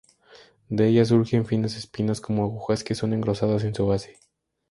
De 0.71 0.87
ellas 0.87 1.05
surgen 1.09 1.45
finas 1.45 1.75
espinas 1.77 2.21
como 2.21 2.41
agujas 2.43 2.83
que 2.83 2.95
son 2.95 3.13
engrosadas 3.13 3.63
en 3.65 3.75
su 3.75 3.85
base. 3.85 4.17